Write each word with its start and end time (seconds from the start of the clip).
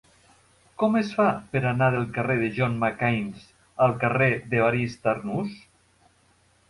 Com 0.83 0.95
es 1.01 1.09
fa 1.17 1.25
per 1.51 1.59
anar 1.71 1.89
del 1.95 2.07
carrer 2.15 2.37
de 2.43 2.49
John 2.55 2.77
M. 2.79 2.91
Keynes 3.03 3.45
al 3.87 3.95
carrer 4.05 4.31
d'Evarist 4.55 5.07
Arnús? 5.13 5.53